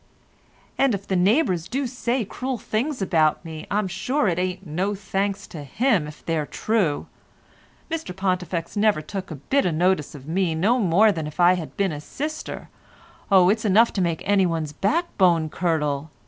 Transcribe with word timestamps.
"And 0.79 0.95
if 0.95 1.05
the 1.07 1.15
neighbours 1.15 1.67
do 1.67 1.85
say 1.85 2.25
cruel 2.25 2.57
things 2.57 3.03
about 3.03 3.45
me, 3.45 3.67
I'm 3.69 3.87
sure 3.87 4.27
it 4.27 4.39
ain't 4.39 4.65
no 4.65 4.95
thanks 4.95 5.45
to 5.49 5.63
him 5.63 6.07
if 6.07 6.25
they're 6.25 6.47
true. 6.47 7.05
Mr 7.87 8.15
Pontifex 8.15 8.75
never 8.75 9.03
took 9.03 9.29
a 9.29 9.35
bit 9.35 9.63
o' 9.63 9.69
notice 9.69 10.15
of 10.15 10.27
me 10.27 10.55
no 10.55 10.79
more 10.79 11.11
than 11.11 11.27
if 11.27 11.39
I 11.39 11.53
had 11.53 11.77
been 11.77 11.91
his 11.91 12.03
sister. 12.03 12.69
Oh, 13.31 13.49
it's 13.49 13.63
enough 13.63 13.93
to 13.93 14.01
make 14.01 14.23
anyone's 14.27 14.73
back 14.73 15.15
bone 15.19 15.49
curdle. 15.51 16.09